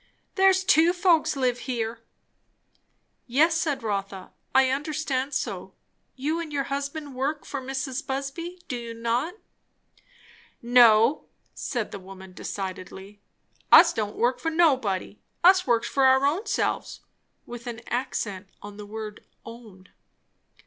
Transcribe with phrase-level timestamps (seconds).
[0.33, 1.99] "There's two folks lives here."
[3.27, 5.75] "Yes," said Rotha, "I understood so.
[6.15, 8.07] You and your husband work for Mrs.
[8.07, 9.35] Busby, do you not?"
[10.59, 13.21] "No," said the woman decidedly.
[13.71, 15.19] "Us don't work for nobody.
[15.43, 17.01] Us works for our ownselves;"
[17.45, 19.89] with an accent on the word "own."